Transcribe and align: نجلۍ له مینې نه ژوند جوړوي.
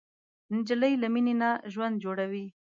نجلۍ 0.55 0.93
له 1.01 1.07
مینې 1.13 1.33
نه 1.41 1.49
ژوند 1.73 1.95
جوړوي. 2.03 2.45